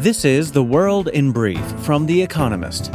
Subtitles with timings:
[0.00, 2.90] This is The World in Brief from The Economist.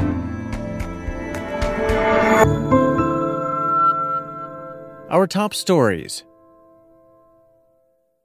[5.12, 6.24] Our top stories.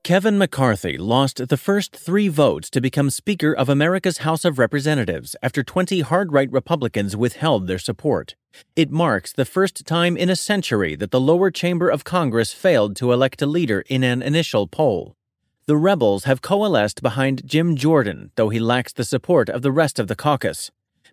[0.02, 5.36] Kevin McCarthy lost the first three votes to become Speaker of America's House of Representatives
[5.42, 8.34] after 20 hard right Republicans withheld their support.
[8.76, 12.96] It marks the first time in a century that the lower chamber of Congress failed
[12.96, 15.18] to elect a leader in an initial poll.
[15.66, 19.98] The rebels have coalesced behind Jim Jordan, though he lacks the support of the rest
[19.98, 20.70] of the caucus.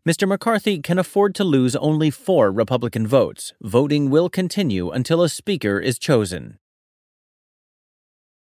[0.08, 0.28] Mr.
[0.28, 3.54] McCarthy can afford to lose only four Republican votes.
[3.62, 6.58] Voting will continue until a speaker is chosen.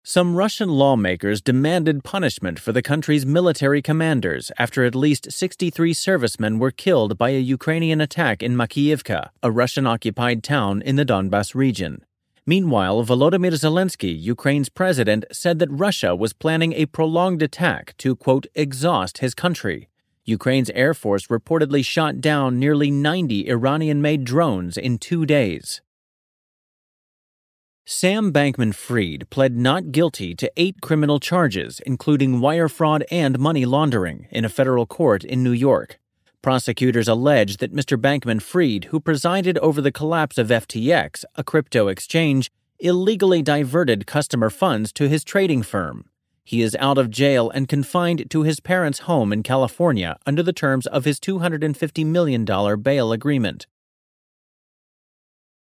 [0.03, 6.57] Some Russian lawmakers demanded punishment for the country's military commanders after at least 63 servicemen
[6.57, 11.53] were killed by a Ukrainian attack in Makiivka, a Russian occupied town in the Donbas
[11.53, 12.03] region.
[12.45, 18.47] Meanwhile, Volodymyr Zelensky, Ukraine's president, said that Russia was planning a prolonged attack to, quote,
[18.55, 19.89] exhaust his country.
[20.25, 25.81] Ukraine's Air Force reportedly shot down nearly 90 Iranian made drones in two days.
[27.85, 33.65] Sam Bankman Fried pled not guilty to eight criminal charges, including wire fraud and money
[33.65, 35.99] laundering, in a federal court in New York.
[36.41, 38.01] Prosecutors allege that Mr.
[38.01, 44.49] Bankman Fried, who presided over the collapse of FTX, a crypto exchange, illegally diverted customer
[44.49, 46.05] funds to his trading firm.
[46.43, 50.51] He is out of jail and confined to his parents' home in California under the
[50.51, 52.43] terms of his $250 million
[52.81, 53.67] bail agreement.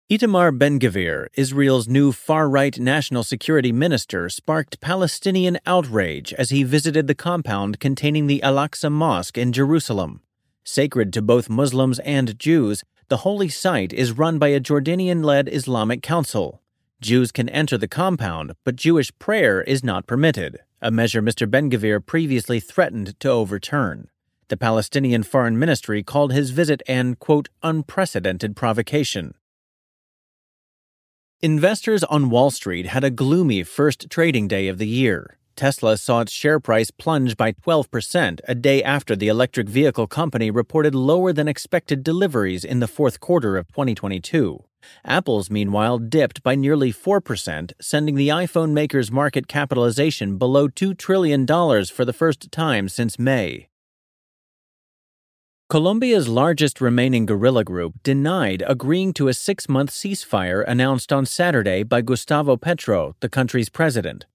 [0.09, 6.63] Itamar Ben Gvir, Israel's new far right national security minister, sparked Palestinian outrage as he
[6.63, 10.21] visited the compound containing the Al Aqsa Mosque in Jerusalem.
[10.71, 15.49] Sacred to both Muslims and Jews, the holy site is run by a Jordanian led
[15.51, 16.61] Islamic council.
[17.01, 21.49] Jews can enter the compound, but Jewish prayer is not permitted, a measure Mr.
[21.49, 24.09] Ben Gvir previously threatened to overturn.
[24.49, 29.33] The Palestinian Foreign Ministry called his visit an, quote, unprecedented provocation.
[31.41, 35.38] Investors on Wall Street had a gloomy first trading day of the year.
[35.59, 40.49] Tesla saw its share price plunge by 12% a day after the electric vehicle company
[40.49, 44.63] reported lower than expected deliveries in the fourth quarter of 2022.
[45.03, 51.45] Apple's, meanwhile, dipped by nearly 4%, sending the iPhone maker's market capitalization below $2 trillion
[51.45, 53.67] for the first time since May.
[55.67, 61.83] Colombia's largest remaining guerrilla group denied agreeing to a six month ceasefire announced on Saturday
[61.83, 64.25] by Gustavo Petro, the country's president.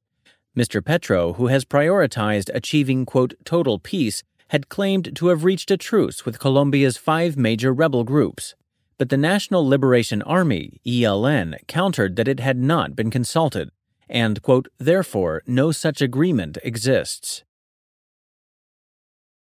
[0.57, 0.85] Mr.
[0.85, 6.25] Petro, who has prioritized achieving, quote, total peace, had claimed to have reached a truce
[6.25, 8.55] with Colombia's five major rebel groups.
[8.97, 13.71] But the National Liberation Army, ELN, countered that it had not been consulted,
[14.09, 17.43] and, quote, therefore, no such agreement exists.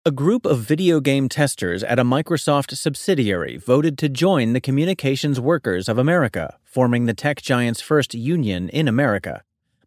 [0.06, 5.40] A group of video game testers at a Microsoft subsidiary voted to join the Communications
[5.40, 9.44] Workers of America, forming the tech giant's first union in America.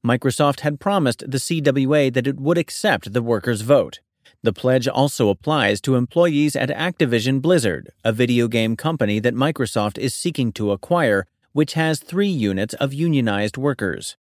[0.07, 3.99] Microsoft had promised the CWA that it would accept the workers' vote.
[4.43, 9.99] The pledge also applies to employees at Activision Blizzard, a video game company that Microsoft
[9.99, 14.17] is seeking to acquire, which has three units of unionized workers.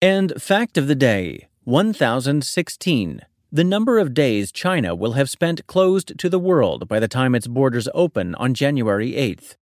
[0.00, 3.22] And fact of the day 1016.
[3.52, 7.34] The number of days China will have spent closed to the world by the time
[7.34, 9.56] its borders open on January 8th.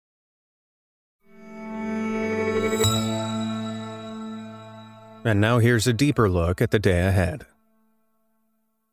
[5.23, 7.45] And now here's a deeper look at the day ahead.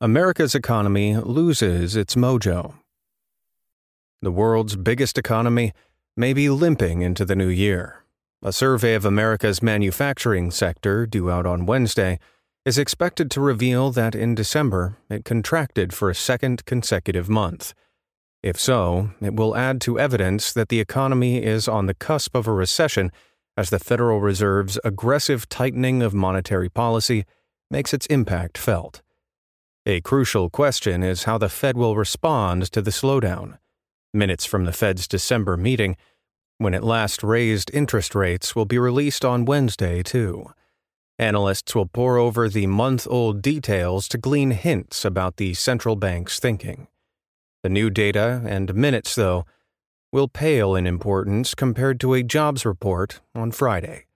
[0.00, 2.74] America's economy loses its mojo.
[4.20, 5.72] The world's biggest economy
[6.16, 8.04] may be limping into the new year.
[8.42, 12.18] A survey of America's manufacturing sector, due out on Wednesday,
[12.64, 17.74] is expected to reveal that in December it contracted for a second consecutive month.
[18.42, 22.46] If so, it will add to evidence that the economy is on the cusp of
[22.46, 23.12] a recession
[23.56, 27.24] as the Federal Reserve's aggressive tightening of monetary policy
[27.71, 29.03] makes its impact felt.
[29.86, 33.59] A crucial question is how the Fed will respond to the slowdown.
[34.12, 35.97] Minutes from the Fed's December meeting,
[36.59, 40.47] when it last raised interest rates, will be released on Wednesday, too.
[41.18, 46.41] Analysts will pore over the month old details to glean hints about the central bank's
[46.41, 46.89] thinking.
[47.62, 49.45] The new data and minutes, though,
[50.15, 54.07] will pale in importance compared to a jobs report on Friday.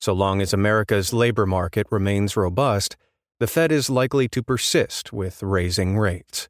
[0.00, 2.96] So long as America's labor market remains robust,
[3.40, 6.48] the Fed is likely to persist with raising rates.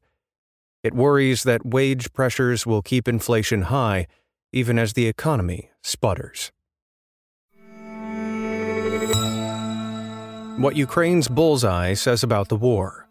[0.81, 4.07] It worries that wage pressures will keep inflation high
[4.53, 6.53] even as the economy sputters.
[10.57, 13.04] What Ukraine's bullseye says about the war.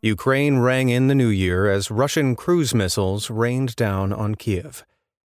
[0.00, 4.84] Ukraine rang in the new year as Russian cruise missiles rained down on Kiev.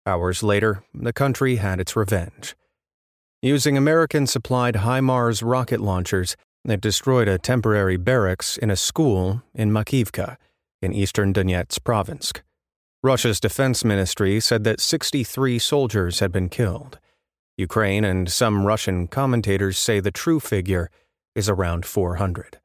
[0.06, 2.56] Hours later, the country had its revenge.
[3.42, 9.70] Using American supplied HIMARS rocket launchers, it destroyed a temporary barracks in a school in
[9.70, 10.38] Makiivka,
[10.82, 12.32] in eastern Donetsk province.
[13.04, 17.00] Russia's defense ministry said that 63 soldiers had been killed.
[17.58, 20.90] Ukraine and some Russian commentators say the true figure
[21.36, 22.60] is around 400.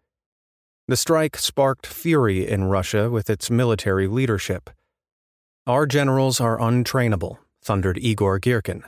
[0.88, 4.70] The strike sparked fury in Russia with its military leadership.
[5.67, 8.85] Our generals are untrainable, thundered Igor Girkin,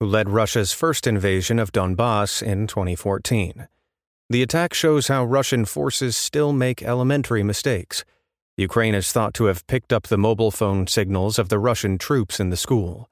[0.00, 3.68] who led Russia's first invasion of Donbass in 2014.
[4.30, 8.04] The attack shows how Russian forces still make elementary mistakes.
[8.56, 12.40] Ukraine is thought to have picked up the mobile phone signals of the Russian troops
[12.40, 13.08] in the school.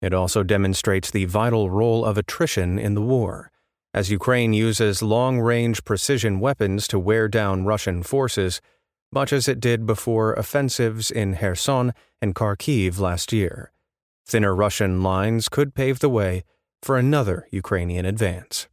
[0.00, 3.52] It also demonstrates the vital role of attrition in the war
[3.96, 8.60] as Ukraine uses long range precision weapons to wear down Russian forces,
[9.10, 13.72] much as it did before offensives in Kherson and Kharkiv last year.
[14.26, 16.44] Thinner Russian lines could pave the way
[16.82, 18.68] for another Ukrainian advance.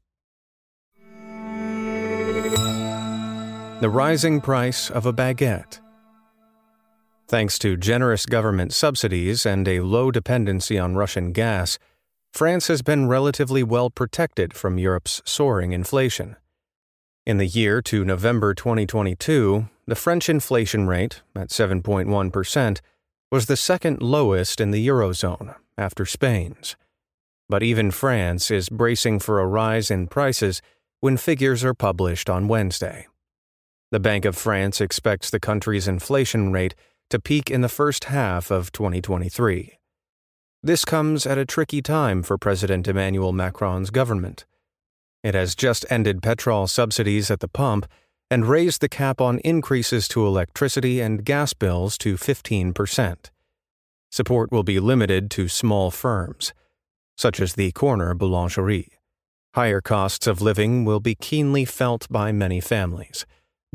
[3.80, 5.80] The rising price of a baguette.
[7.30, 11.80] Thanks to generous government subsidies and a low dependency on Russian gas,
[12.34, 16.36] France has been relatively well protected from Europe's soaring inflation.
[17.28, 22.80] In the year to November 2022, the French inflation rate, at 7.1%,
[23.32, 26.76] was the second lowest in the Eurozone, after Spain's.
[27.50, 30.60] But even France is bracing for a rise in prices
[31.02, 33.06] when figures are published on Wednesday.
[33.92, 36.74] The Bank of France expects the country's inflation rate
[37.12, 39.78] to peak in the first half of 2023.
[40.66, 44.46] This comes at a tricky time for President Emmanuel Macron's government.
[45.22, 47.86] It has just ended petrol subsidies at the pump
[48.32, 53.30] and raised the cap on increases to electricity and gas bills to 15%.
[54.10, 56.54] Support will be limited to small firms,
[57.18, 58.88] such as the corner boulangerie.
[59.56, 63.26] Higher costs of living will be keenly felt by many families,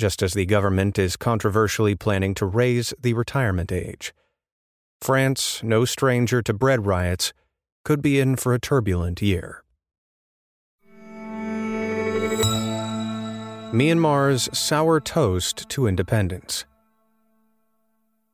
[0.01, 4.15] just as the government is controversially planning to raise the retirement age.
[5.01, 7.33] France, no stranger to bread riots,
[7.85, 9.63] could be in for a turbulent year.
[13.73, 16.65] Myanmar's sour toast to independence.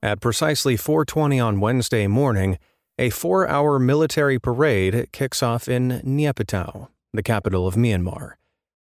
[0.03, 2.59] At precisely 4:20 on Wednesday morning,
[2.99, 8.35] a 4-hour military parade kicks off in Naypyidaw, the capital of Myanmar.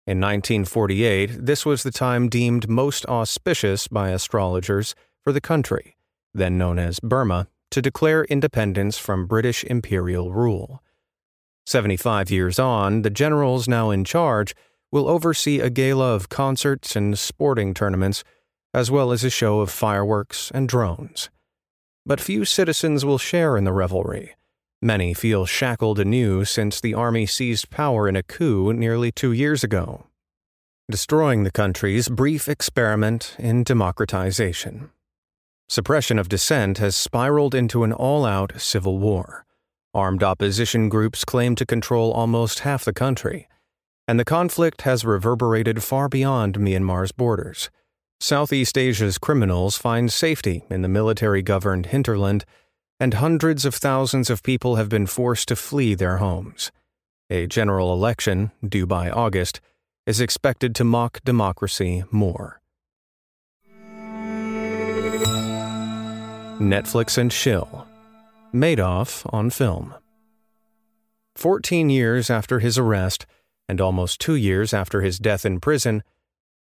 [0.06, 5.96] In 1948, this was the time deemed most auspicious by astrologers for the country,
[6.34, 10.80] then known as Burma, to declare independence from British imperial rule.
[11.66, 14.54] 75 years on, the generals now in charge
[14.92, 18.22] will oversee a gala of concerts and sporting tournaments,
[18.72, 21.30] as well as a show of fireworks and drones.
[22.06, 24.36] But few citizens will share in the revelry.
[24.80, 29.64] Many feel shackled anew since the army seized power in a coup nearly two years
[29.64, 30.06] ago,
[30.88, 34.90] destroying the country's brief experiment in democratization
[35.68, 39.44] suppression of dissent has spiraled into an all out civil war.
[39.92, 43.48] Armed opposition groups claim to control almost half the country,
[44.08, 47.70] and the conflict has reverberated far beyond Myanmar's borders.
[48.20, 52.44] Southeast Asia's criminals find safety in the military governed hinterland,
[52.98, 56.72] and hundreds of thousands of people have been forced to flee their homes.
[57.30, 59.60] A general election, due by August,
[60.06, 62.60] is expected to mock democracy more.
[66.64, 67.86] Netflix and Chill.
[68.52, 69.94] Madoff on film.
[71.36, 73.26] 14 years after his arrest,
[73.68, 76.02] and almost two years after his death in prison,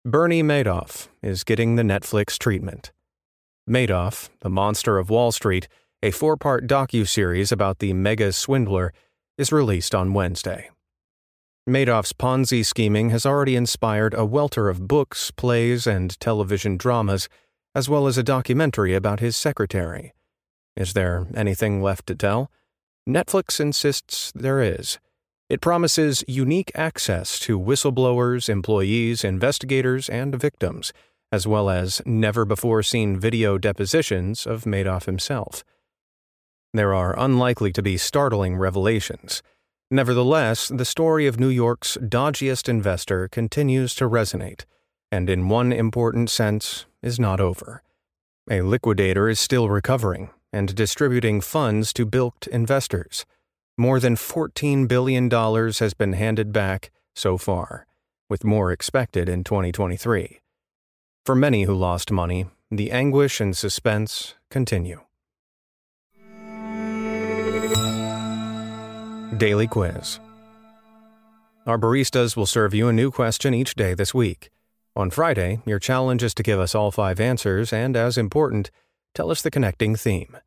[0.06, 2.92] Bernie Madoff is getting the Netflix treatment.
[3.70, 5.68] Madoff, the Monster of Wall Street,
[6.02, 8.94] a four part docu-series about the mega swindler,
[9.38, 10.70] is released on Wednesday.
[11.68, 17.28] Madoff's Ponzi scheming has already inspired a welter of books, plays, and television dramas
[17.80, 20.14] as well as a documentary about his secretary.
[20.76, 22.52] Is there anything left to tell?
[23.08, 25.00] Netflix insists there is.
[25.48, 30.92] It promises unique access to whistleblowers, employees, investigators, and victims,
[31.32, 35.64] as well as never before seen video depositions of Madoff himself.
[36.74, 39.42] There are unlikely to be startling revelations.
[39.90, 44.66] Nevertheless, the story of New York's dodgiest investor continues to resonate,
[45.14, 47.84] and in one important sense, is not over.
[48.50, 53.26] A liquidator is still recovering and distributing funds to bilked investors.
[53.78, 57.86] More than $14 billion has been handed back so far,
[58.30, 60.42] with more expected in 2023.
[61.26, 65.02] For many who lost money, the anguish and suspense continue.
[69.38, 70.20] Daily Quiz
[71.66, 74.50] Our baristas will serve you a new question each day this week.
[74.96, 78.72] On Friday, your challenge is to give us all five answers and, as important,
[79.14, 80.38] tell us the connecting theme.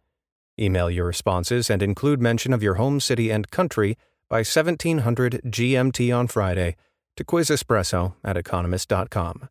[0.59, 3.97] Email your responses and include mention of your home city and country
[4.29, 6.77] by 1700 GMT on Friday
[7.17, 9.49] to quizespresso at economist.com.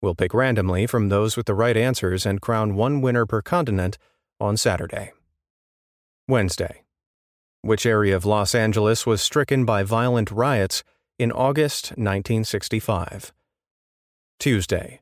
[0.00, 3.98] We'll pick randomly from those with the right answers and crown one winner per continent
[4.40, 5.12] on Saturday.
[6.28, 6.82] Wednesday.
[7.62, 10.82] Which area of Los Angeles was stricken by violent riots
[11.18, 13.32] in August 1965?
[14.42, 15.00] Tuesday.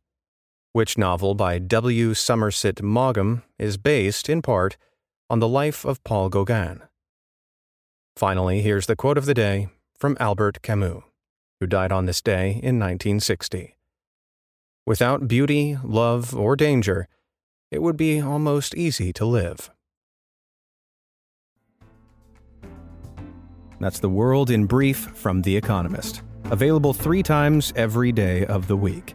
[0.75, 2.13] Which novel by W.
[2.13, 4.77] Somerset Maugham is based, in part,
[5.31, 6.83] on the life of Paul Gauguin?
[8.15, 9.69] Finally, here's the quote of the day
[9.99, 11.05] from Albert Camus,
[11.59, 13.79] who died on this day in 1960.
[14.87, 17.09] Without beauty, love, or danger,
[17.71, 19.71] it would be almost easy to live.
[23.81, 26.21] That's the world in brief from The Economist,
[26.51, 29.15] available three times every day of the week.